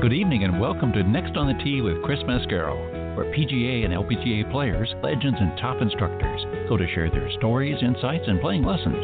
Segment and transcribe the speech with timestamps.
[0.00, 2.72] Good evening and welcome to Next on the Tee with Chris Mascaro,
[3.14, 8.24] where PGA and LPGA players, legends, and top instructors go to share their stories, insights,
[8.26, 8.96] and playing lessons.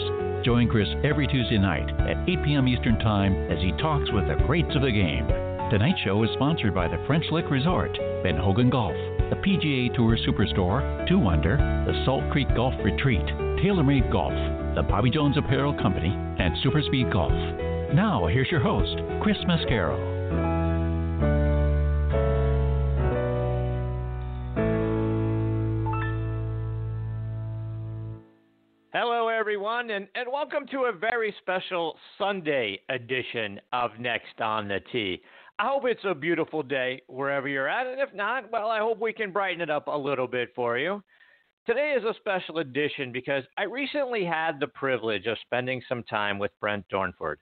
[0.42, 2.66] Join Chris every Tuesday night at 8 p.m.
[2.66, 5.28] Eastern Time as he talks with the greats of the game.
[5.68, 7.92] Tonight's show is sponsored by the French Lick Resort,
[8.22, 8.96] Ben Hogan Golf,
[9.28, 13.26] the PGA Tour Superstore, 2 Under, the Salt Creek Golf Retreat,
[13.60, 14.32] TaylorMade Golf,
[14.74, 17.36] the Bobby Jones Apparel Company, and Superspeed Golf.
[17.94, 20.15] Now, here's your host, Chris Mascaro.
[29.86, 35.20] Everyone, and, and welcome to a very special Sunday edition of Next on the Tee.
[35.58, 39.00] I hope it's a beautiful day wherever you're at, and if not, well, I hope
[39.00, 41.02] we can brighten it up a little bit for you.
[41.66, 46.38] Today is a special edition because I recently had the privilege of spending some time
[46.38, 47.36] with Brent Dornford.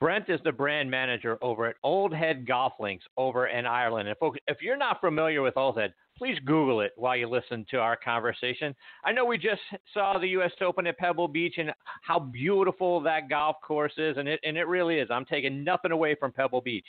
[0.00, 4.08] Brent is the brand manager over at Old Head Golf Links over in Ireland.
[4.46, 7.96] If you're not familiar with Old Head, please Google it while you listen to our
[7.96, 8.74] conversation.
[9.04, 9.60] I know we just
[9.94, 10.50] saw the U.S.
[10.60, 14.66] Open at Pebble Beach and how beautiful that golf course is, and it and it
[14.66, 15.08] really is.
[15.10, 16.86] I'm taking nothing away from Pebble Beach,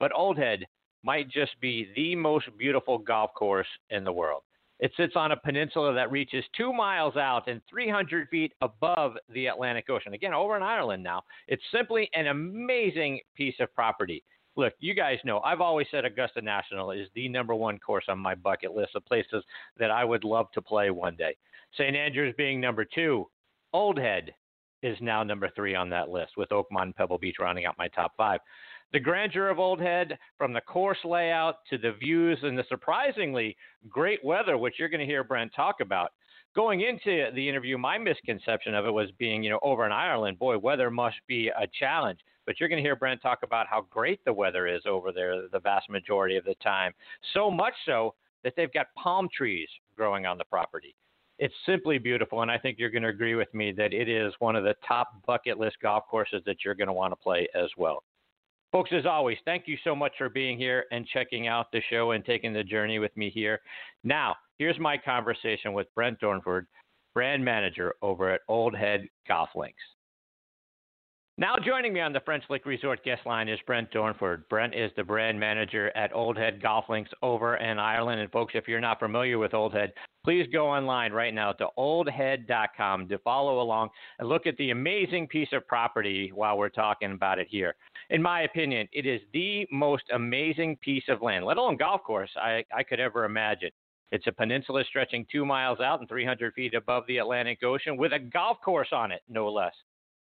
[0.00, 0.66] but Old Head
[1.04, 4.42] might just be the most beautiful golf course in the world.
[4.80, 9.46] It sits on a peninsula that reaches two miles out and 300 feet above the
[9.46, 10.14] Atlantic Ocean.
[10.14, 11.22] Again, over in Ireland now.
[11.46, 14.24] It's simply an amazing piece of property
[14.56, 18.18] look, you guys know I've always said Augusta National is the number one course on
[18.18, 19.44] my bucket list of places
[19.78, 21.36] that I would love to play one day.
[21.76, 21.96] St.
[21.96, 23.28] Andrews being number two,
[23.72, 24.32] Old Head
[24.82, 27.88] is now number three on that list, with Oakmont and Pebble Beach rounding out my
[27.88, 28.40] top five.
[28.92, 33.56] The grandeur of Old Head, from the course layout to the views and the surprisingly
[33.88, 36.12] great weather, which you're going to hear Brent talk about.
[36.54, 40.38] Going into the interview, my misconception of it was being, you know, over in Ireland,
[40.38, 42.20] boy, weather must be a challenge.
[42.46, 45.48] But you're going to hear Brent talk about how great the weather is over there
[45.48, 46.92] the vast majority of the time.
[47.32, 50.94] So much so that they've got palm trees growing on the property.
[51.38, 54.32] It's simply beautiful, and I think you're going to agree with me that it is
[54.38, 57.48] one of the top bucket list golf courses that you're going to want to play
[57.54, 58.04] as well.
[58.70, 62.12] Folks, as always, thank you so much for being here and checking out the show
[62.12, 63.60] and taking the journey with me here.
[64.04, 66.66] Now, here's my conversation with Brent Dornford,
[67.14, 69.82] brand manager over at Old Head Golf Links.
[71.36, 74.48] Now joining me on the French Lick Resort guest line is Brent Dornford.
[74.48, 78.20] Brent is the brand manager at Old Head Golf Links over in Ireland.
[78.20, 79.92] And folks, if you're not familiar with Old Head,
[80.22, 83.88] please go online right now to oldhead.com to follow along
[84.20, 87.74] and look at the amazing piece of property while we're talking about it here.
[88.10, 92.30] In my opinion, it is the most amazing piece of land, let alone golf course,
[92.36, 93.70] I, I could ever imagine.
[94.12, 98.12] It's a peninsula stretching two miles out and 300 feet above the Atlantic Ocean with
[98.12, 99.74] a golf course on it, no less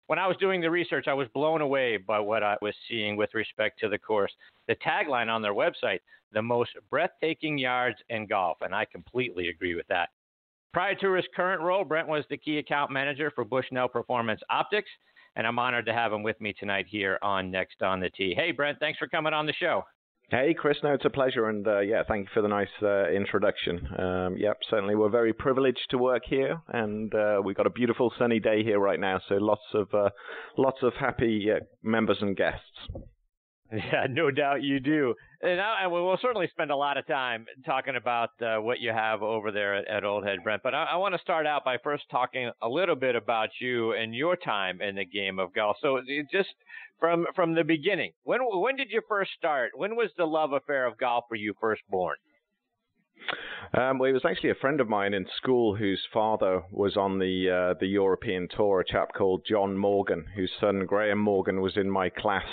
[0.07, 3.17] when I was doing the research, I was blown away by what I was seeing
[3.17, 4.33] with respect to the course.
[4.69, 6.01] The tagline on their website,
[6.33, 10.11] the most breathtaking yards in golf, and I completely agree with that.
[10.73, 14.91] Prior to his current role, Brent was the key account manager for Bushnell Performance Optics,
[15.35, 18.35] and I'm honored to have him with me tonight here on Next on the Tee.
[18.35, 19.85] Hey, Brent, thanks for coming on the show.
[20.29, 20.77] Hey, Chris.
[20.83, 23.87] No, it's a pleasure, and uh, yeah, thank you for the nice uh, introduction.
[23.97, 28.13] Um, yep, certainly, we're very privileged to work here, and uh, we've got a beautiful
[28.19, 29.21] sunny day here right now.
[29.29, 30.11] So lots of uh,
[30.59, 32.61] lots of happy uh, members and guests.
[33.73, 35.15] Yeah, no doubt you do.
[35.43, 38.91] And, I, and we'll certainly spend a lot of time talking about uh, what you
[38.91, 40.63] have over there at, at Old Head, Brent.
[40.63, 43.93] But I, I want to start out by first talking a little bit about you
[43.93, 45.77] and your time in the game of golf.
[45.81, 46.01] So
[46.33, 46.49] just
[47.01, 49.73] from from the beginning, when when did you first start?
[49.75, 52.17] When was the love affair of golf for you first born?
[53.75, 57.19] Um, well, it was actually a friend of mine in school whose father was on
[57.19, 58.81] the uh, the European tour.
[58.81, 62.47] A chap called John Morgan, whose son Graham Morgan was in my class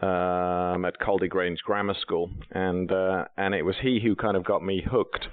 [0.00, 4.44] um, at Caldy Grange Grammar School, and uh, and it was he who kind of
[4.44, 5.26] got me hooked.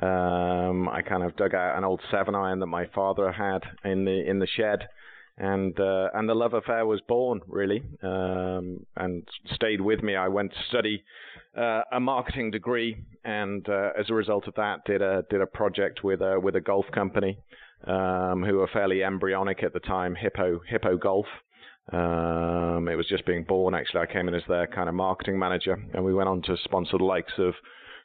[0.00, 4.04] Um, I kind of dug out an old seven iron that my father had in
[4.04, 4.88] the in the shed,
[5.38, 10.14] and uh, and the love affair was born really, um, and stayed with me.
[10.14, 11.04] I went to study
[11.56, 15.46] uh, a marketing degree, and uh, as a result of that, did a did a
[15.46, 17.38] project with a with a golf company,
[17.86, 21.26] um, who were fairly embryonic at the time, Hippo Hippo Golf.
[21.90, 23.74] Um, it was just being born.
[23.74, 26.56] Actually, I came in as their kind of marketing manager, and we went on to
[26.64, 27.54] sponsor the likes of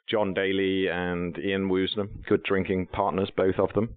[0.08, 3.96] John Daly and Ian Woosnam, good drinking partners, both of them.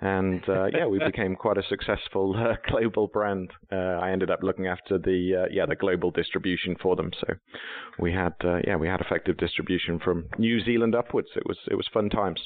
[0.00, 3.50] And uh, yeah, we became quite a successful uh, global brand.
[3.72, 7.10] Uh, I ended up looking after the uh, yeah the global distribution for them.
[7.20, 7.34] So
[7.98, 11.28] we had uh, yeah we had effective distribution from New Zealand upwards.
[11.34, 12.40] It was it was fun times.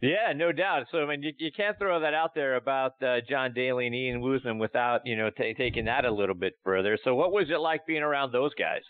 [0.00, 0.86] Yeah, no doubt.
[0.90, 3.94] So I mean, you, you can't throw that out there about uh, John Daly and
[3.94, 6.98] Ian Woosnam without you know t- taking that a little bit further.
[7.02, 8.82] So what was it like being around those guys?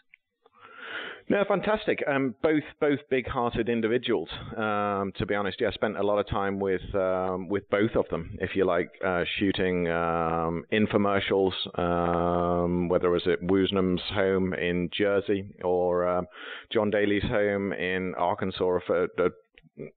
[1.26, 2.04] No, fantastic.
[2.06, 4.28] Um, both both big-hearted individuals.
[4.56, 7.92] Um, to be honest, yeah, I spent a lot of time with um, with both
[7.96, 11.52] of them, if you like, uh, shooting um, infomercials.
[11.78, 16.26] Um, whether it was at Woosnam's home in Jersey or um,
[16.70, 18.80] John Daly's home in Arkansas.
[18.90, 19.30] A, a,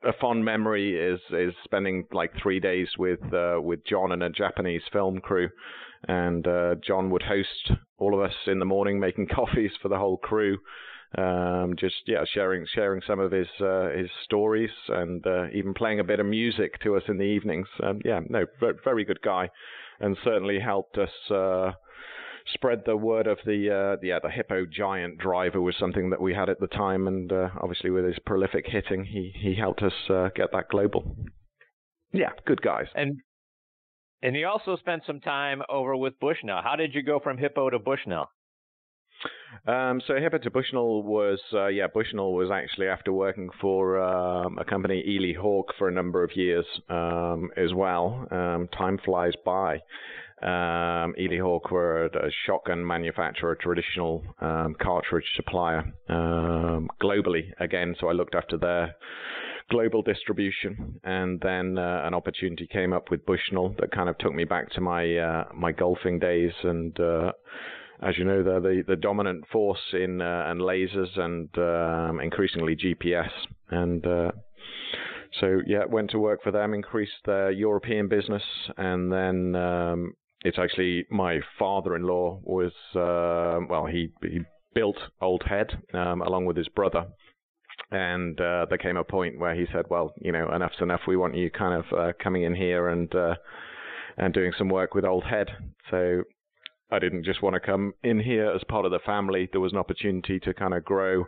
[0.03, 4.29] a fond memory is is spending like three days with uh, with John and a
[4.29, 5.50] Japanese film crew,
[6.07, 9.97] and uh, John would host all of us in the morning, making coffees for the
[9.97, 10.57] whole crew
[11.15, 16.00] um, just yeah, sharing sharing some of his uh, his stories and uh, even playing
[16.00, 17.68] a bit of music to us in the evenings.
[17.81, 18.45] Um, yeah, no,
[18.83, 19.50] very good guy,
[20.00, 21.74] and certainly helped us.
[22.48, 26.22] Uh, spread the word of the uh, yeah the hippo giant driver was something that
[26.22, 29.82] we had at the time, and uh, obviously with his prolific hitting, he he helped
[29.82, 31.16] us uh, get that global.
[32.12, 32.88] Yeah, good guys.
[32.96, 33.22] And
[34.22, 36.62] and you also spent some time over with Bushnell.
[36.64, 38.30] How did you go from hippo to Bushnell?
[39.66, 44.58] Um, so Hippo to Bushnell was, uh, yeah, Bushnell was actually after working for um,
[44.60, 48.28] a company, Eley Hawk, for a number of years um, as well.
[48.32, 49.82] Um, time flies by.
[50.42, 57.95] Um, Eley a shotgun manufacturer, traditional um, cartridge supplier um, globally again.
[58.00, 58.95] So I looked after their
[59.72, 64.34] global distribution, and then uh, an opportunity came up with Bushnell that kind of took
[64.34, 67.00] me back to my uh, my golfing days and.
[67.00, 67.31] Uh,
[68.00, 72.75] as you know, they're the, the dominant force in uh, and lasers and um, increasingly
[72.75, 73.31] GPS.
[73.72, 74.31] And uh,
[75.39, 78.44] so, yeah, went to work for them, increased their European business,
[78.78, 80.13] and then um,
[80.48, 84.40] it's actually my father-in-law was uh, well, he he
[84.74, 87.08] built Old Head um, along with his brother.
[87.92, 91.02] And uh, there came a point where he said, "Well, you know, enough's enough.
[91.08, 93.36] We want you kind of uh, coming in here and uh,
[94.18, 95.48] and doing some work with Old Head."
[95.92, 96.24] So
[96.92, 99.50] I didn't just want to come in here as part of the family.
[99.52, 101.26] There was an opportunity to kind of grow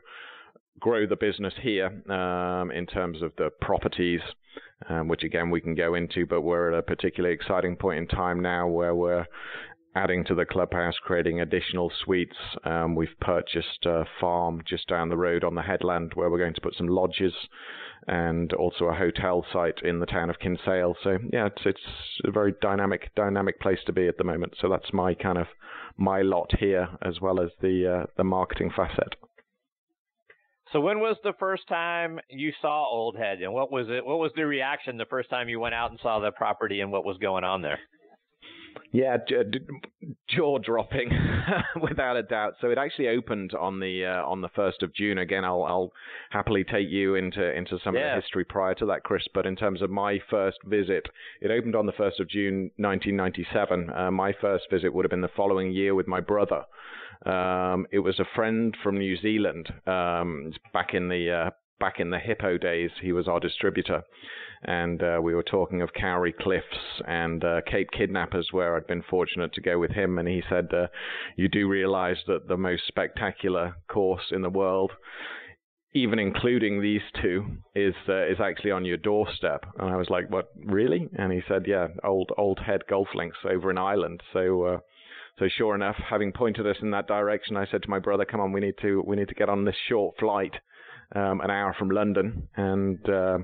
[0.79, 4.21] grow the business here um, in terms of the properties,
[4.89, 6.25] um, which again we can go into.
[6.25, 9.25] But we're at a particularly exciting point in time now where we're
[9.95, 12.35] adding to the clubhouse, creating additional suites.
[12.63, 16.53] Um, we've purchased a farm just down the road on the headland where we're going
[16.53, 17.33] to put some lodges
[18.07, 20.95] and also a hotel site in the town of Kinsale.
[21.03, 21.81] So yeah, it's it's
[22.23, 24.53] a very dynamic dynamic place to be at the moment.
[24.61, 25.47] So that's my kind of
[25.97, 29.15] my lot here as well as the uh, the marketing facet.
[30.71, 34.05] So when was the first time you saw Old Head, and what was it?
[34.05, 36.91] What was the reaction the first time you went out and saw the property, and
[36.91, 37.79] what was going on there?
[38.91, 39.17] Yeah,
[40.27, 41.11] jaw dropping,
[41.81, 42.55] without a doubt.
[42.59, 45.19] So it actually opened on the uh, on the first of June.
[45.19, 45.91] Again, I'll I'll
[46.31, 48.01] happily take you into into some yeah.
[48.01, 49.23] of the history prior to that, Chris.
[49.33, 51.07] But in terms of my first visit,
[51.41, 53.89] it opened on the first of June, 1997.
[53.89, 56.63] Uh, my first visit would have been the following year with my brother.
[57.25, 61.49] Um, it was a friend from New Zealand um, back in the uh,
[61.79, 62.91] back in the Hippo days.
[63.01, 64.03] He was our distributor
[64.63, 69.03] and uh, we were talking of Kauri Cliffs and uh, Cape Kidnappers, where I'd been
[69.03, 70.87] fortunate to go with him, and he said, uh,
[71.37, 74.91] "You do realize that the most spectacular course in the world."
[75.95, 80.29] Even including these two is uh, is actually on your doorstep, and I was like,
[80.29, 84.63] "What, really?" And he said, "Yeah, old old head golf links over in Ireland." So
[84.63, 84.79] uh,
[85.39, 88.41] so sure enough, having pointed us in that direction, I said to my brother, "Come
[88.41, 90.53] on, we need to we need to get on this short flight,
[91.15, 93.39] um, an hour from London." And uh,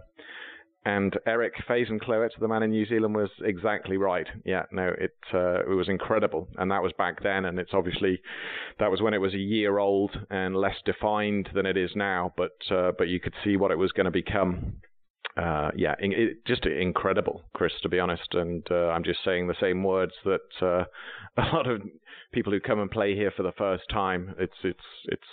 [0.86, 4.28] and Eric Faison-Clowett, the man in New Zealand, was exactly right.
[4.46, 8.22] Yeah, no, it uh, it was incredible, and that was back then, and it's obviously
[8.80, 12.34] that was when it was a year old and less defined than it is now.
[12.38, 14.76] But uh, but you could see what it was going to become.
[15.38, 18.34] Uh, yeah, it, just incredible, Chris, to be honest.
[18.34, 20.86] And uh, I'm just saying the same words that uh,
[21.42, 21.82] a lot of
[22.34, 24.34] people who come and play here for the first time.
[24.40, 25.28] It's it's it's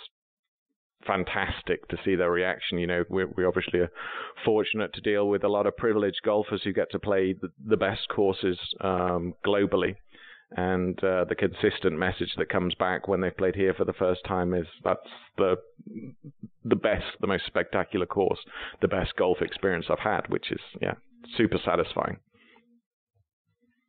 [1.05, 2.79] fantastic to see their reaction.
[2.79, 3.91] You know, we, we obviously are
[4.43, 7.77] fortunate to deal with a lot of privileged golfers who get to play the, the
[7.77, 9.95] best courses um, globally.
[10.55, 14.21] And uh, the consistent message that comes back when they've played here for the first
[14.27, 14.99] time is that's
[15.37, 15.55] the
[16.65, 18.39] the best, the most spectacular course,
[18.81, 20.93] the best golf experience I've had, which is yeah,
[21.37, 22.17] super satisfying.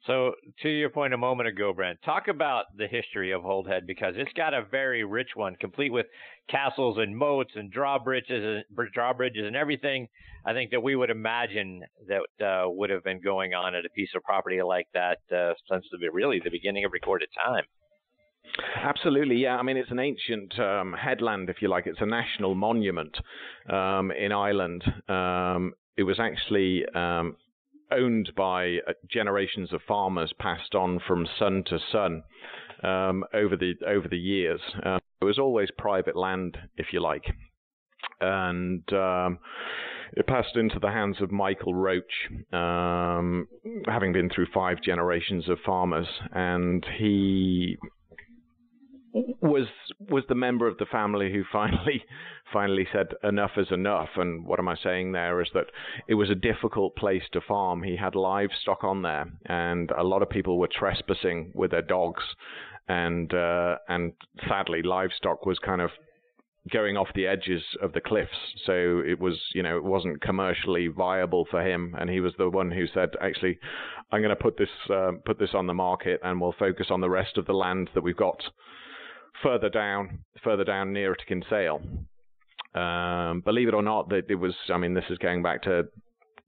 [0.06, 3.86] So, to your point a moment ago, Brent, talk about the history of Old Head
[3.86, 6.04] because it's got a very rich one, complete with
[6.50, 10.08] castles and moats and drawbridges and drawbridges and everything.
[10.44, 13.90] I think that we would imagine that uh, would have been going on at a
[13.96, 17.64] piece of property like that uh, since the really the beginning of recorded time.
[18.76, 19.56] Absolutely, yeah.
[19.56, 21.86] I mean, it's an ancient um, headland, if you like.
[21.86, 23.16] It's a national monument
[23.70, 24.84] um, in Ireland.
[25.08, 27.36] Um, it was actually um,
[27.90, 32.22] owned by uh, generations of farmers, passed on from son to son
[32.82, 34.60] um, over the over the years.
[34.84, 37.24] Uh, it was always private land, if you like,
[38.20, 38.82] and
[40.16, 43.48] it passed into the hands of Michael Roach, um,
[43.86, 47.76] having been through five generations of farmers, and he
[49.14, 49.68] was
[50.10, 52.04] was the member of the family who finally
[52.52, 54.08] finally said enough is enough.
[54.16, 55.66] And what am i saying there is that
[56.08, 57.82] it was a difficult place to farm.
[57.82, 62.22] He had livestock on there and a lot of people were trespassing with their dogs.
[62.88, 64.12] And uh, and
[64.48, 65.90] sadly livestock was kind of
[66.72, 68.30] going off the edges of the cliffs.
[68.66, 71.94] So it was you know it wasn't commercially viable for him.
[71.98, 73.58] And he was the one who said actually
[74.12, 77.00] i'm going to put this uh, put this on the market and we'll focus on
[77.00, 78.42] the rest of the land that we've got
[79.42, 81.80] further down, further down nearer to Kinsale.
[82.74, 84.54] Um, believe it or not, that it was.
[84.68, 85.88] I mean, this is going back to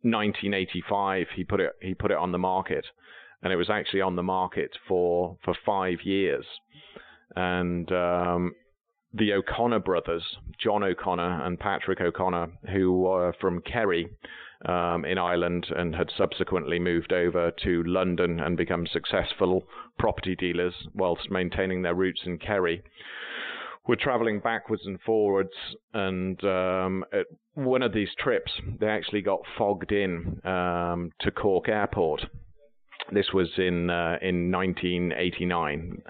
[0.02, 1.26] 1985.
[1.34, 1.72] He put it.
[1.80, 2.84] He put it on the market,
[3.42, 6.44] and it was actually on the market for for five years.
[7.36, 8.52] And um,
[9.14, 10.24] the O'Connor brothers,
[10.62, 14.08] John O'Connor and Patrick O'Connor, who were from Kerry,
[14.64, 19.64] um, in Ireland and had subsequently moved over to London and become successful
[19.98, 22.82] property dealers whilst maintaining their roots in Kerry.
[23.86, 25.52] Were traveling backwards and forwards,
[25.94, 31.68] and um, at one of these trips, they actually got fogged in um, to Cork
[31.68, 32.26] Airport.
[33.12, 36.02] This was in uh, in 1989,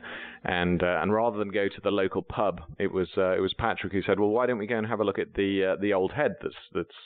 [0.45, 3.53] and uh, and rather than go to the local pub, it was uh, it was
[3.53, 5.77] Patrick who said, "Well, why don't we go and have a look at the uh,
[5.79, 6.97] the old head that's that's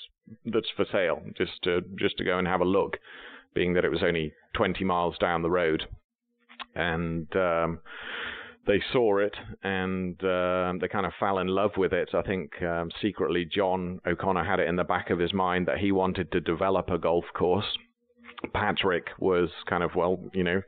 [0.47, 2.97] that's for sale, just to just to go and have a look,
[3.55, 5.85] being that it was only 20 miles down the road,
[6.75, 7.81] and um,
[8.67, 12.11] they saw it and uh, they kind of fell in love with it.
[12.15, 15.79] I think um, secretly John O'Connor had it in the back of his mind that
[15.79, 17.65] he wanted to develop a golf course.
[18.55, 20.63] Patrick was kind of well, you know,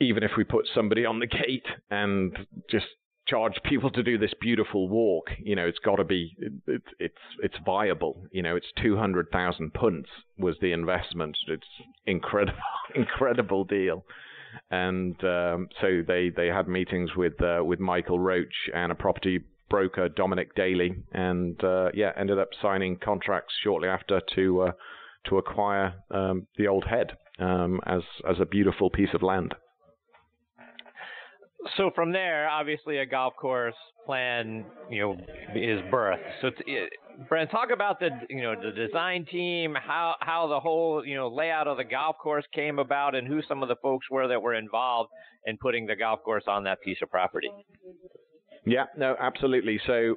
[0.00, 2.36] even if we put somebody on the gate and
[2.70, 2.86] just
[3.26, 7.14] charge people to do this beautiful walk, you know, it's got to be it's it's
[7.42, 8.22] it's viable.
[8.32, 11.36] You know, it's two hundred thousand punts was the investment.
[11.48, 11.66] It's
[12.06, 12.58] incredible,
[12.94, 14.04] incredible deal.
[14.70, 19.40] And um, so they they had meetings with uh, with Michael Roach and a property
[19.70, 24.72] broker Dominic Daly, and uh, yeah, ended up signing contracts shortly after to uh,
[25.28, 29.54] to acquire um, the old head um, as as a beautiful piece of land
[31.76, 33.74] so from there, obviously, a golf course
[34.06, 35.16] plan, you know,
[35.54, 36.20] is birth.
[36.40, 40.60] So, it, eh, Brent, talk about the, you know, the design team, how how the
[40.60, 43.76] whole, you know, layout of the golf course came about, and who some of the
[43.76, 45.10] folks were that were involved
[45.46, 47.50] in putting the golf course on that piece of property.
[48.66, 49.80] Yeah, no, absolutely.
[49.86, 50.16] So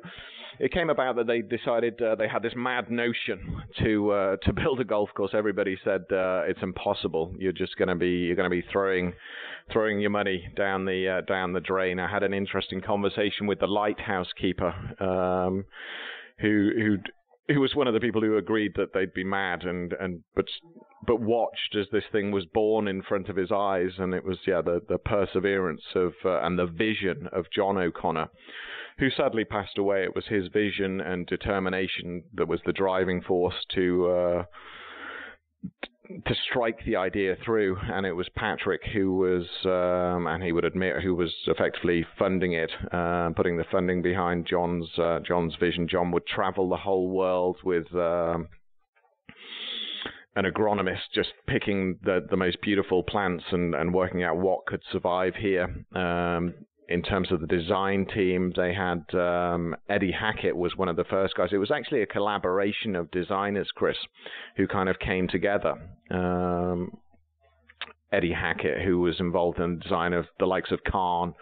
[0.60, 4.54] it came about that they decided uh, they had this mad notion to uh, to
[4.62, 5.32] build a golf course.
[5.34, 7.36] Everybody said uh, it's impossible.
[7.38, 9.13] You're just going to be you're going to be throwing
[9.72, 12.00] throwing your money down the uh, down the drain.
[12.00, 15.66] I had an interesting conversation with the lighthouse keeper, um,
[16.39, 19.94] who who who was one of the people who agreed that they'd be mad and
[20.00, 20.46] and but
[21.08, 24.38] but watched as this thing was born in front of his eyes and it was
[24.46, 28.30] yeah the the perseverance of uh, and the vision of John O'Connor
[29.00, 33.66] who sadly passed away it was his vision and determination that was the driving force
[33.74, 34.44] to uh,
[36.26, 40.64] to strike the idea through, and it was Patrick who was, um, and he would
[40.64, 45.88] admit, who was effectively funding it, uh, putting the funding behind John's uh, John's vision.
[45.88, 47.94] John would travel the whole world with.
[47.94, 48.48] Um,
[50.38, 54.84] an agronomist just picking the, the most beautiful plants and, and working out what could
[54.91, 55.63] survive here.
[55.96, 56.53] Um,
[56.89, 61.03] in terms of the design team, they had um, Eddie Hackett was one of the
[61.06, 61.50] first guys.
[61.51, 63.98] It was actually a collaboration of designers, Chris,
[64.56, 65.74] who kind of came together.
[66.12, 66.91] Um,
[68.12, 71.34] Eddie Hackett, who was involved in the design of the likes of Carne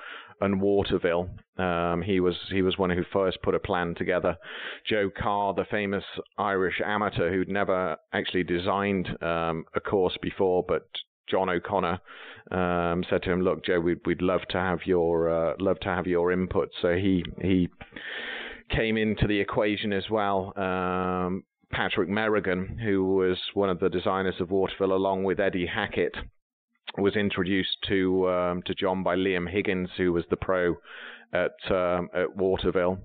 [0.42, 1.30] and Waterville.
[1.58, 4.38] Um, he was he was one who first put a plan together.
[4.88, 6.04] Joe Carr, the famous
[6.38, 10.88] Irish amateur who'd never actually designed um, a course before, but
[11.28, 12.00] John O'Connor
[12.52, 15.90] um, said to him, "Look, Joe, we'd we'd love to have your uh, love to
[15.90, 17.70] have your input." So he he
[18.70, 20.54] came into the equation as well.
[20.58, 26.16] Um, Patrick Merrigan, who was one of the designers of Waterville, along with Eddie Hackett,
[26.98, 30.76] was introduced to um, to John by Liam Higgins, who was the pro
[31.34, 33.00] at um, at Waterville,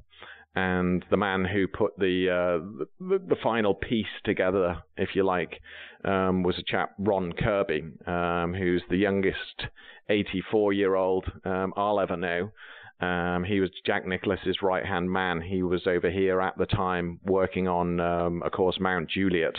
[0.55, 5.61] and the man who put the, uh, the, the final piece together, if you like,
[6.05, 9.67] um, was a chap Ron Kirby, um, who's the youngest
[10.09, 12.51] 84 year old um, I'll ever know.
[13.01, 15.41] Um, he was Jack Nicklaus's right hand man.
[15.41, 19.55] He was over here at the time working on, of course, Mount Juliet,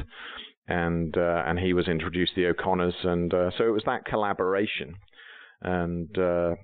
[0.68, 4.06] and uh, and he was introduced to the O'Connors, and uh, so it was that
[4.06, 4.96] collaboration,
[5.62, 6.56] and uh,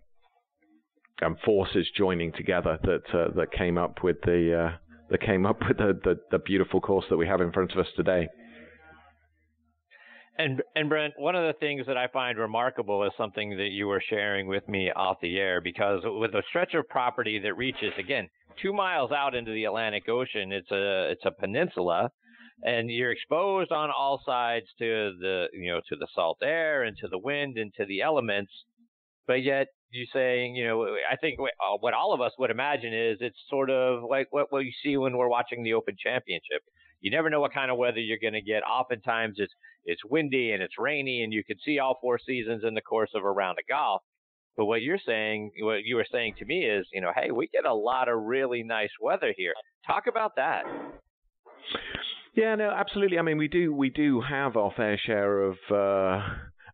[1.21, 4.77] and forces joining together that uh, that came up with the uh,
[5.09, 7.79] that came up with the, the, the beautiful course that we have in front of
[7.79, 8.27] us today.
[10.37, 13.87] And and Brent, one of the things that I find remarkable is something that you
[13.87, 17.93] were sharing with me off the air because with a stretch of property that reaches
[17.97, 18.29] again
[18.61, 22.11] two miles out into the Atlantic Ocean, it's a it's a peninsula,
[22.63, 26.97] and you're exposed on all sides to the you know to the salt air and
[26.97, 28.51] to the wind and to the elements,
[29.27, 32.93] but yet you saying, you know, I think uh, what all of us would imagine
[32.93, 36.61] is it's sort of like what, you see when we're watching the Open Championship.
[36.99, 38.63] You never know what kind of weather you're going to get.
[38.63, 39.53] Oftentimes it's
[39.85, 43.11] it's windy and it's rainy, and you can see all four seasons in the course
[43.13, 44.01] of a round of golf.
[44.57, 47.47] But what you're saying, what you were saying to me is, you know, hey, we
[47.47, 49.53] get a lot of really nice weather here.
[49.85, 50.63] Talk about that.
[52.37, 53.17] Yeah, no, absolutely.
[53.17, 55.57] I mean, we do we do have our fair share of.
[55.71, 56.21] Uh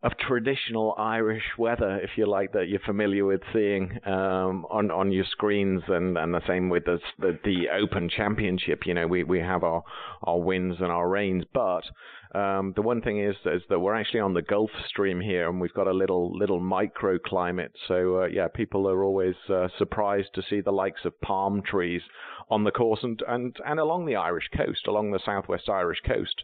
[0.03, 5.13] of traditional Irish weather, if you like, that you're familiar with seeing um, on on
[5.13, 8.81] your screens, and, and the same with the, the, the Open Championship.
[8.85, 9.81] You know, we we have our
[10.23, 11.83] our winds and our rains, but
[12.37, 15.61] um, the one thing is is that we're actually on the Gulf Stream here, and
[15.61, 17.71] we've got a little little microclimate.
[17.87, 22.01] So uh, yeah, people are always uh, surprised to see the likes of palm trees
[22.53, 26.43] on the course and, and, and along the Irish coast, along the southwest Irish coast.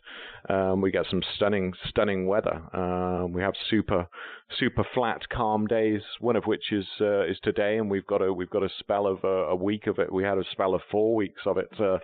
[0.50, 2.62] Um, we get some stunning, stunning weather.
[2.74, 4.08] Uh, we have super,
[4.58, 6.02] super flat, calm days.
[6.20, 9.06] One of which is uh, is today, and we've got a we've got a spell
[9.06, 10.12] of a, a week of it.
[10.12, 12.00] We had a spell of four weeks of it uh,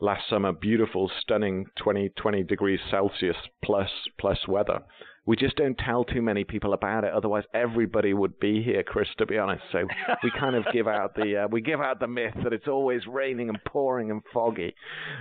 [0.00, 0.52] last summer.
[0.52, 4.80] Beautiful, stunning 20, 20 degrees Celsius plus plus weather
[5.26, 7.12] we just don't tell too many people about it.
[7.12, 9.08] Otherwise, everybody would be here, Chris.
[9.18, 9.86] To be honest, so
[10.22, 13.02] we kind of give out the uh, we give out the myth that it's always
[13.06, 14.74] raining and pouring and foggy.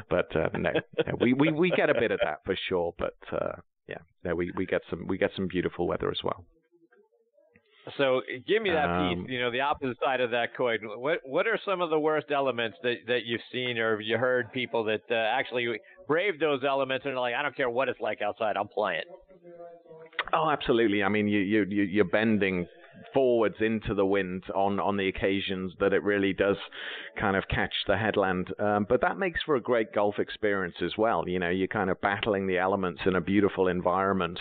[0.09, 0.71] But uh, no,
[1.05, 2.93] no, we, we we get a bit of that for sure.
[2.97, 3.55] But uh,
[3.87, 6.45] yeah, no, we we get some we get some beautiful weather as well.
[7.97, 10.79] So give me that um, piece, you know, the opposite side of that coin.
[10.83, 14.51] What what are some of the worst elements that, that you've seen or you heard
[14.51, 15.67] people that uh, actually
[16.07, 19.03] brave those elements and are like, I don't care what it's like outside, I'm playing.
[20.35, 21.01] Oh, absolutely.
[21.01, 22.67] I mean, you you you're bending
[23.15, 26.57] forwards into the wind on on the occasions that it really does
[27.17, 28.53] kind of catch the headland.
[28.59, 31.27] Um, but that makes for a great golf experience as well.
[31.27, 34.39] You know, you're kind of battling the elements in a beautiful environment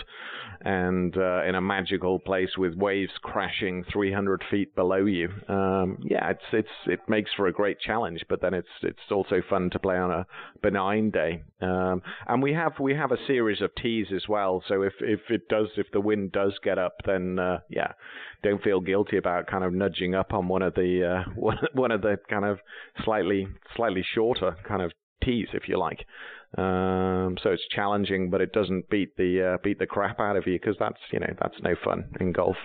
[0.61, 5.29] and uh, in a magical place with waves crashing 300 feet below you.
[5.47, 8.25] Um, yeah, it's it's it makes for a great challenge.
[8.27, 10.27] But then it's it's also fun to play on a
[10.61, 11.43] benign day.
[11.61, 14.63] Um, and we have we have a series of tees as well.
[14.67, 17.93] So if if it does if the wind does get up, then uh, yeah,
[18.43, 21.31] don't feel guilty about kind of nudging up on one of the uh,
[21.73, 22.59] one, of the kind of
[23.05, 24.91] slightly slightly shorter kind of
[25.23, 26.05] tees, if you like.
[26.57, 30.47] Um, so it's challenging, but it doesn't beat the uh, beat the crap out of
[30.47, 32.55] you because that's you know that's no fun in golf,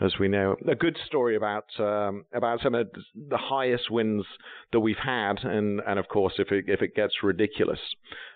[0.00, 0.56] as we know.
[0.66, 4.24] A good story about um, about some of the highest winds
[4.72, 7.80] that we've had, and and of course if it if it gets ridiculous,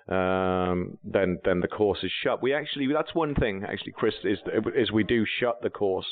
[0.08, 2.42] um, then then the course is shut.
[2.42, 4.38] We actually that's one thing actually, Chris, is
[4.74, 6.06] is we do shut the course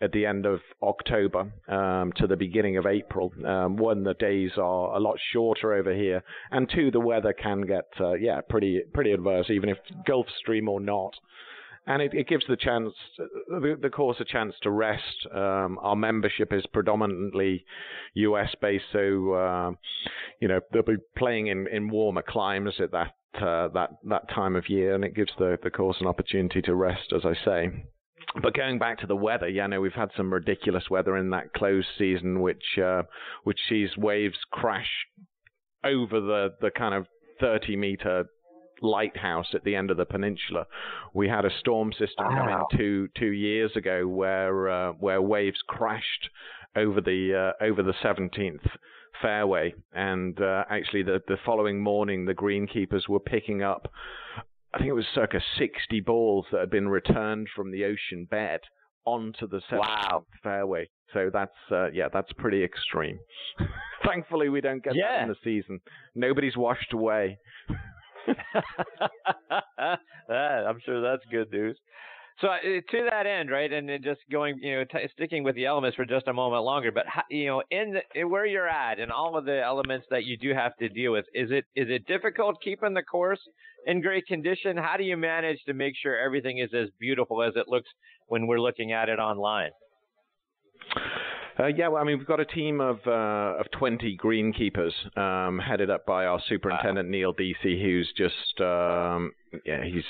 [0.00, 3.32] at the end of October um, to the beginning of April.
[3.46, 7.62] Um, one, the days are a lot shorter over here, and two, the weather can
[7.62, 11.14] get uh, yeah pretty pretty adverse, even if Gulf Stream or not.
[11.86, 12.92] And it, it gives the chance,
[13.48, 15.26] the, course, a chance to rest.
[15.34, 17.64] Um, our membership is predominantly
[18.12, 18.54] U.S.
[18.60, 19.70] based, so uh,
[20.38, 24.56] you know they'll be playing in, in warmer climes at that uh, that that time
[24.56, 27.84] of year, and it gives the the course an opportunity to rest, as I say.
[28.42, 31.52] But going back to the weather, yeah, no, we've had some ridiculous weather in that
[31.54, 33.02] closed season, which uh,
[33.44, 34.90] which sees waves crash
[35.84, 37.06] over the the kind of
[37.40, 38.24] 30 meter
[38.82, 40.66] lighthouse at the end of the peninsula.
[41.14, 42.38] We had a storm system wow.
[42.38, 46.30] come in two two years ago where uh, where waves crashed
[46.76, 48.68] over the uh, over the 17th
[49.22, 53.88] fairway, and uh, actually the the following morning the greenkeepers were picking up
[54.74, 58.60] I think it was circa 60 balls that had been returned from the ocean bed
[59.06, 60.26] onto the wow.
[60.42, 60.88] fairway.
[61.14, 63.18] So that's uh, yeah, that's pretty extreme.
[64.06, 65.20] Thankfully, we don't get yeah.
[65.20, 65.80] that in the season.
[66.14, 67.38] Nobody's washed away.
[70.28, 71.78] I'm sure that's good news.
[72.40, 75.66] So uh, to that end, right, and just going, you know, t- sticking with the
[75.66, 78.68] elements for just a moment longer, but how, you know, in, the, in where you're
[78.68, 81.64] at and all of the elements that you do have to deal with, is it
[81.74, 83.40] is it difficult keeping the course
[83.86, 84.76] in great condition?
[84.76, 87.88] How do you manage to make sure everything is as beautiful as it looks
[88.28, 89.70] when we're looking at it online?
[91.58, 95.58] Uh, yeah, well, I mean, we've got a team of uh, of 20 greenkeepers um,
[95.58, 97.10] headed up by our superintendent wow.
[97.10, 99.32] Neil Deasy, who's just um,
[99.66, 100.04] yeah, he's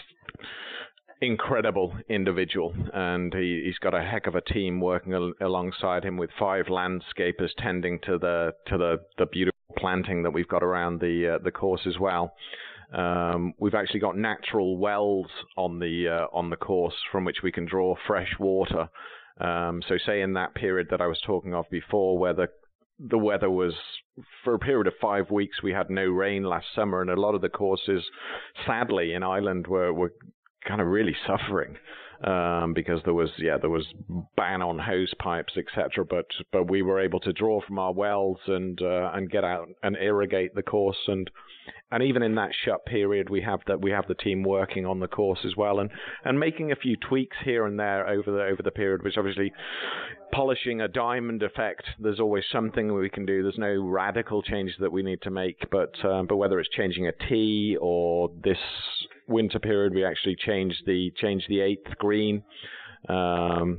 [1.21, 6.17] incredible individual, and he, has got a heck of a team working al- alongside him
[6.17, 11.01] with five landscapers tending to the to the, the beautiful planting that we've got around
[11.01, 12.35] the uh, the course as well.
[12.93, 15.27] Um, we've actually got natural wells
[15.57, 18.89] on the uh, on the course from which we can draw fresh water.
[19.41, 22.49] Um, so, say in that period that I was talking of before, where the
[22.99, 23.75] the weather was
[24.43, 27.35] for a period of five weeks we had no rain last summer and a lot
[27.35, 28.03] of the courses
[28.67, 30.13] sadly in Ireland were, were
[30.67, 31.77] kind of really suffering
[32.25, 33.87] um, because there was yeah there was
[34.37, 36.05] ban on hose pipes etc.
[36.05, 39.69] But but we were able to draw from our wells and uh, and get out
[39.83, 41.31] and irrigate the course and
[41.91, 45.01] and even in that shut period we have that we have the team working on
[45.01, 45.91] the course as well and
[46.25, 49.53] and making a few tweaks here and there over the over the period which obviously
[50.33, 53.43] polishing a diamond effect there's always something we can do.
[53.43, 57.07] There's no radical changes that we need to make but um, but whether it's changing
[57.07, 58.59] a tee or this
[59.27, 62.43] winter period we actually changed the changed the eighth green.
[63.09, 63.79] Um,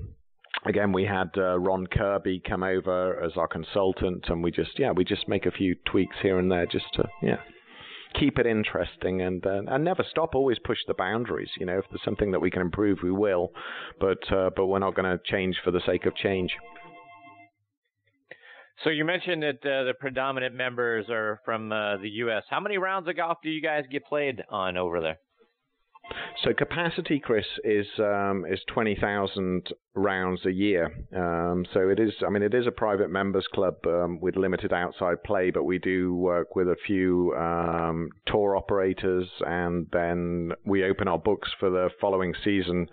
[0.66, 4.92] again, we had uh, Ron Kirby come over as our consultant, and we just yeah
[4.92, 7.38] we just make a few tweaks here and there just to yeah
[8.16, 10.36] keep it interesting and uh, and never stop.
[10.36, 11.50] Always push the boundaries.
[11.60, 13.52] You know, if there's something that we can improve, we will.
[14.00, 16.52] But uh, but we're not going to change for the sake of change.
[18.84, 22.44] So you mentioned that uh, the predominant members are from uh, the U.S.
[22.50, 25.18] How many rounds of golf do you guys get played on over there?
[26.44, 30.86] So capacity, Chris, is um, is twenty thousand rounds a year.
[31.16, 32.14] Um, so it is.
[32.26, 35.80] I mean, it is a private members club um, with limited outside play, but we
[35.80, 41.70] do work with a few um, tour operators, and then we open our books for
[41.70, 42.88] the following season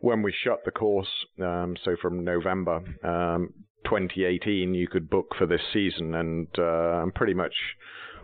[0.00, 1.08] when we shut the course.
[1.40, 2.80] Um, so from November.
[3.04, 7.54] Um, 2018, you could book for this season, and uh, pretty much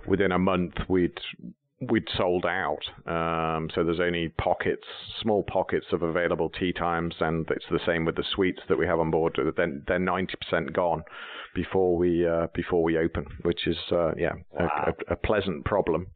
[0.07, 1.19] within a month we'd
[1.81, 2.81] we'd sold out.
[3.07, 4.87] Um, so there's only pockets,
[5.21, 8.87] small pockets of available tee times, and it's the same with the suites that we
[8.87, 9.37] have on board.
[9.37, 11.03] They're, they're 90% gone
[11.55, 14.95] before we uh, before we open, which is uh, yeah wow.
[15.09, 16.07] a, a, pleasant problem.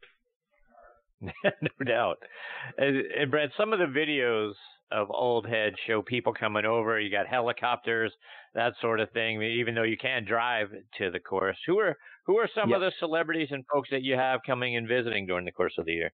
[1.21, 2.17] no doubt.
[2.77, 4.53] And, and Brad, some of the videos
[4.91, 6.99] of old heads show people coming over.
[6.99, 8.11] You got helicopters,
[8.53, 9.41] that sort of thing.
[9.41, 12.77] Even though you can't drive to the course, who are who are some yep.
[12.77, 15.85] of the celebrities and folks that you have coming and visiting during the course of
[15.85, 16.11] the year?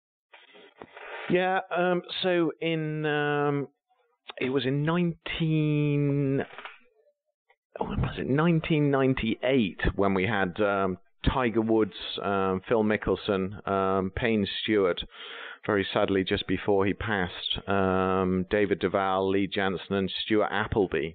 [1.29, 3.67] Yeah, um, so in um,
[4.39, 6.45] it was in nineteen.
[7.79, 8.27] When was it?
[8.27, 10.97] 1998 when we had um,
[11.31, 14.99] Tiger Woods, um, Phil Mickelson, um, Payne Stewart,
[15.65, 21.11] very sadly just before he passed, um, David Duval, Lee Janzen, and Stuart Appleby.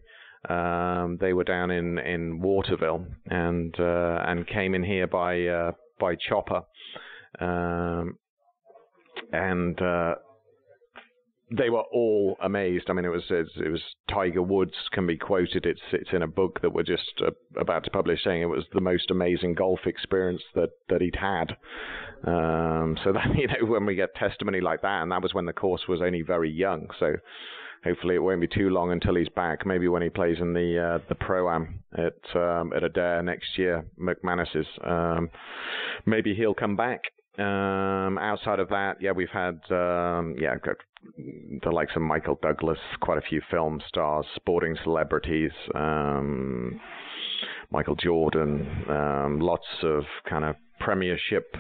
[0.49, 5.73] Um, they were down in, in Waterville and uh, and came in here by uh,
[6.01, 6.63] by chopper,
[7.39, 8.19] um,
[9.33, 10.17] and uh,
[11.57, 12.87] they were all amazed.
[12.89, 15.67] I mean, it was it was Tiger Woods can be quoted.
[15.67, 18.65] It's it's in a book that we're just uh, about to publish, saying it was
[18.73, 21.57] the most amazing golf experience that that he'd had.
[22.25, 25.47] Um, so that you know, when we get testimony like that, and that was when
[25.47, 27.15] the course was only very young, so
[27.85, 29.67] hopefully it won't be too long until he's back.
[29.67, 33.59] Maybe when he plays in the uh, the pro am at um, at Adare next
[33.59, 34.67] year, McManus's.
[34.85, 35.31] Um,
[36.07, 37.03] maybe he'll come back.
[37.39, 40.55] Um, outside of that, yeah, we've had um, yeah
[41.63, 45.53] the likes of Michael Douglas, quite a few film stars, sporting celebrities.
[45.75, 46.81] Um,
[47.71, 51.57] Michael Jordan, um, lots of kind of Premiership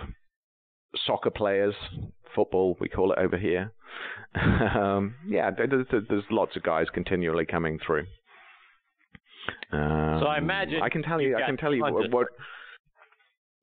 [1.07, 1.75] soccer players,
[2.35, 3.73] football we call it over here.
[4.75, 8.07] um, yeah, there's, there's, lots of guys continually coming through.
[9.73, 12.27] Um, so I imagine I can tell you, I can tell you what, what.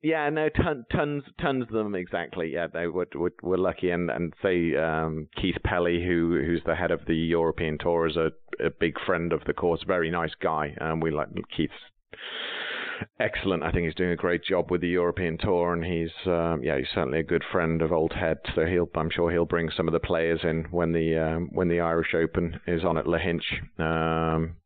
[0.02, 2.52] Yeah, no, ton, tons, tons of them exactly.
[2.52, 6.74] Yeah, they were, were, were lucky, and and say um, Keith Pelley, who who's the
[6.74, 8.30] head of the European Tour, is a,
[8.64, 11.72] a big friend of the course, very nice guy, and um, we like Keith's
[13.18, 13.62] excellent.
[13.62, 16.78] I think he's doing a great job with the European Tour, and he's um, yeah,
[16.78, 18.38] he's certainly a good friend of Old Head.
[18.54, 21.68] So he'll, I'm sure he'll bring some of the players in when the um, when
[21.68, 23.44] the Irish Open is on at Lahinch
[23.78, 24.56] um,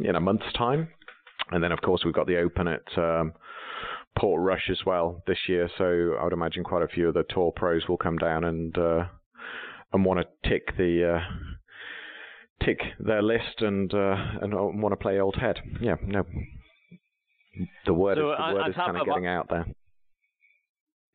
[0.00, 0.88] in a month's time,
[1.50, 3.32] and then of course we've got the Open at um,
[4.18, 5.68] Portrush as well this year.
[5.78, 8.76] So I would imagine quite a few of the Tour pros will come down and
[8.76, 9.04] uh,
[9.92, 15.20] and want to tick the uh, tick their list and uh, and want to play
[15.20, 15.60] Old Head.
[15.80, 16.24] Yeah, no.
[17.86, 19.66] The word so is, the on, word on is kind of getting out there.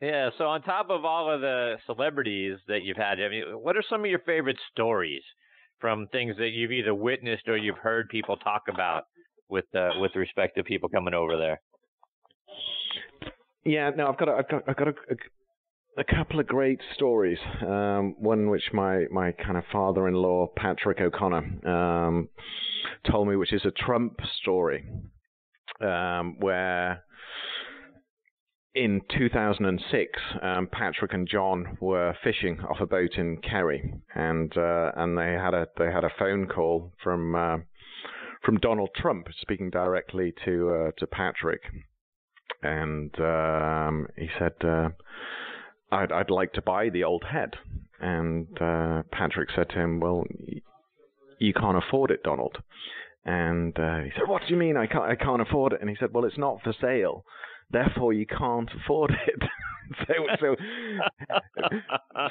[0.01, 3.77] Yeah, so on top of all of the celebrities that you've had, I mean, what
[3.77, 5.23] are some of your favorite stories
[5.79, 9.03] from things that you've either witnessed or you've heard people talk about
[9.49, 11.61] with uh, with respect to people coming over there?
[13.63, 16.79] Yeah, no, I've got a, I've got I've got a, a, a couple of great
[16.93, 17.39] stories.
[17.61, 22.29] Um, one which my my kind of father-in-law Patrick O'Connor um,
[23.09, 24.85] told me, which is a Trump story,
[25.81, 27.03] um, where
[28.75, 34.91] in 2006, um, Patrick and John were fishing off a boat in Kerry, and uh,
[34.97, 37.57] and they had a they had a phone call from uh,
[38.43, 41.61] from Donald Trump speaking directly to uh, to Patrick,
[42.61, 44.89] and um, he said, uh,
[45.91, 47.55] "I'd I'd like to buy the old head,"
[48.01, 50.25] and uh, Patrick said to him, "Well,
[51.39, 52.57] you can't afford it, Donald."
[53.25, 55.89] And uh, he said, "What do you mean I can't I can't afford it?" And
[55.89, 57.25] he said, "Well, it's not for sale."
[57.71, 59.43] therefore you can't afford it.
[60.07, 60.55] so, so,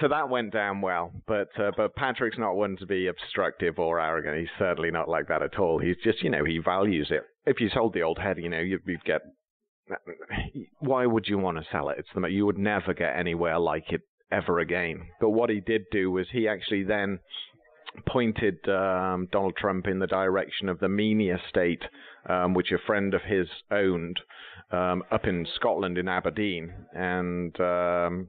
[0.00, 1.12] so that went down well.
[1.26, 4.38] But uh, but Patrick's not one to be obstructive or arrogant.
[4.38, 5.78] He's certainly not like that at all.
[5.78, 7.22] He's just you know he values it.
[7.46, 9.22] If you sold the old head, you know you'd, you'd get.
[10.78, 11.98] Why would you want to sell it?
[11.98, 14.00] It's the you would never get anywhere like it
[14.33, 15.09] ever again.
[15.20, 17.18] But what he did do was he actually then
[18.07, 21.83] pointed um, Donald Trump in the direction of the Menie estate,
[22.28, 24.20] um, which a friend of his owned
[24.70, 28.28] um, up in Scotland in Aberdeen, and um,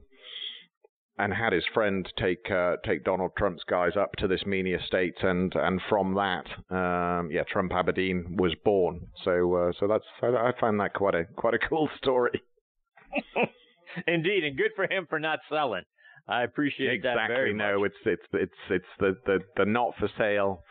[1.18, 5.16] and had his friend take uh, take Donald Trump's guys up to this Menie estate,
[5.22, 9.06] and and from that, um, yeah, Trump Aberdeen was born.
[9.24, 12.42] So uh, so that's I, I find that quite a quite a cool story.
[14.06, 15.84] Indeed, and good for him for not selling.
[16.28, 17.22] I appreciate exactly.
[17.22, 17.92] that very no, much.
[18.04, 20.64] it's it's it's it's the the, the not for sale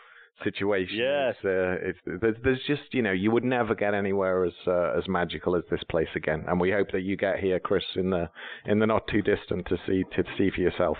[0.43, 0.97] situation.
[0.97, 1.35] Yes.
[1.41, 4.97] It's, uh, it's, there's, there's just you know you would never get anywhere as uh,
[4.97, 8.09] as magical as this place again, and we hope that you get here, Chris, in
[8.09, 8.29] the
[8.65, 10.97] in the not too distant to see to see for yourself.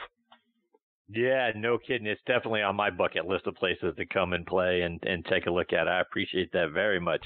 [1.08, 2.08] Yeah, no kidding.
[2.08, 5.46] It's definitely on my bucket list of places to come and play and, and take
[5.46, 5.88] a look at.
[5.88, 7.24] I appreciate that very much.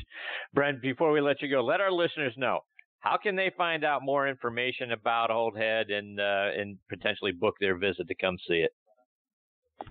[0.54, 2.60] Brent, before we let you go, let our listeners know
[3.00, 7.56] how can they find out more information about Old Head and uh, and potentially book
[7.60, 8.72] their visit to come see it?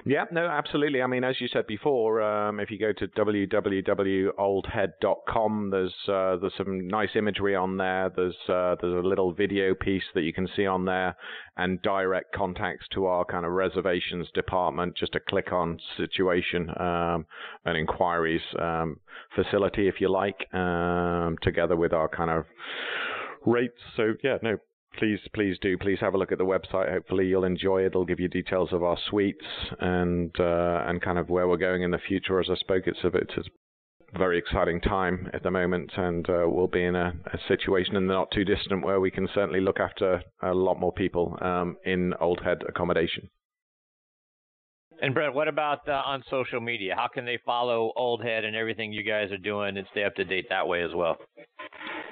[0.05, 1.01] Yeah, no, absolutely.
[1.03, 6.53] I mean, as you said before, um, if you go to www.oldhead.com, there's uh, there's
[6.57, 8.11] some nice imagery on there.
[8.15, 11.15] There's uh, there's a little video piece that you can see on there,
[11.57, 14.97] and direct contacts to our kind of reservations department.
[14.97, 17.27] Just a click on situation um,
[17.65, 18.99] and inquiries um,
[19.35, 22.47] facility, if you like, um, together with our kind of
[23.45, 23.81] rates.
[23.97, 24.59] So yeah, no,
[24.97, 28.05] please please do please have a look at the website hopefully you'll enjoy it it'll
[28.05, 29.45] give you details of our suites
[29.81, 32.99] and uh, and kind of where we're going in the future as i spoke it's
[33.05, 36.97] a bit it's a very exciting time at the moment and uh, we'll be in
[36.97, 40.55] a, a, situation in the not too distant where we can certainly look after a
[40.55, 43.29] lot more people um, in old head accommodation
[45.01, 46.95] and Brett, what about uh, on social media?
[46.97, 50.17] How can they follow Old Head and everything you guys are doing and stay up
[50.17, 51.19] to date that way as well?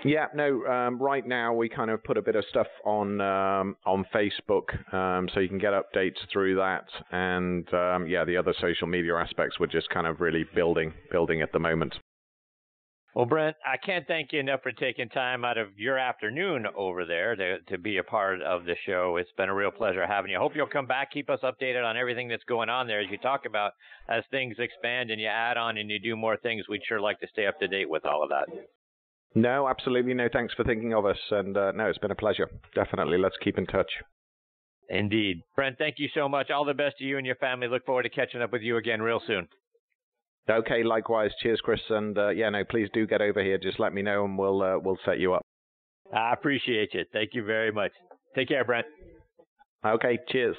[0.07, 0.65] Yeah, no.
[0.67, 4.95] Um, right now, we kind of put a bit of stuff on um, on Facebook,
[4.95, 6.87] um, so you can get updates through that.
[7.11, 11.43] And um, yeah, the other social media aspects we're just kind of really building building
[11.43, 11.95] at the moment.
[13.17, 17.07] Well, Brent, I can't thank you enough for taking time out of your afternoon over
[17.07, 19.17] there to, to be a part of the show.
[19.17, 20.37] It's been a real pleasure having you.
[20.37, 23.11] I hope you'll come back, keep us updated on everything that's going on there as
[23.11, 23.73] you talk about
[24.11, 26.69] as things expand and you add on and you do more things.
[26.69, 28.49] We'd sure like to stay up to date with all of that.
[29.37, 30.29] No, absolutely no.
[30.33, 31.19] Thanks for thinking of us.
[31.31, 32.49] And uh, no, it's been a pleasure.
[32.75, 33.19] Definitely.
[33.19, 33.91] Let's keep in touch.
[34.89, 35.43] Indeed.
[35.55, 36.51] Brent, thank you so much.
[36.51, 37.69] All the best to you and your family.
[37.69, 39.47] Look forward to catching up with you again real soon.
[40.49, 41.33] Okay, likewise.
[41.43, 41.81] Cheers, Chris.
[41.91, 43.59] And uh, yeah, no, please do get over here.
[43.59, 45.43] Just let me know, and we'll uh, we'll set you up.
[46.15, 47.05] I appreciate you.
[47.13, 47.91] Thank you very much.
[48.35, 48.87] Take care, Brent.
[49.85, 50.57] Okay, cheers.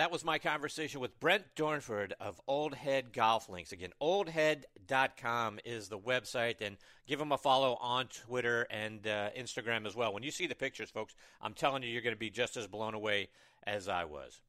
[0.00, 3.72] That was my conversation with Brent Dornford of Old Head Golf Links.
[3.72, 9.86] Again, oldhead.com is the website, and give him a follow on Twitter and uh, Instagram
[9.86, 10.14] as well.
[10.14, 12.66] When you see the pictures, folks, I'm telling you, you're going to be just as
[12.66, 13.28] blown away
[13.66, 14.40] as I was.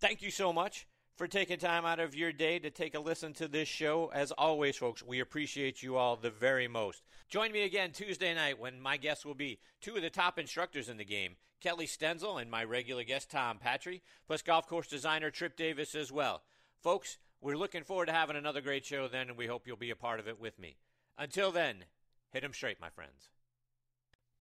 [0.00, 3.32] Thank you so much for taking time out of your day to take a listen
[3.34, 4.10] to this show.
[4.12, 7.02] As always, folks, we appreciate you all the very most.
[7.28, 10.88] Join me again Tuesday night when my guests will be two of the top instructors
[10.88, 15.30] in the game, Kelly Stenzel and my regular guest, Tom Patri, plus golf course designer
[15.30, 16.42] Trip Davis as well.
[16.82, 19.90] Folks, we're looking forward to having another great show then, and we hope you'll be
[19.90, 20.76] a part of it with me.
[21.16, 21.84] Until then,
[22.32, 23.30] hit 'em straight, my friends.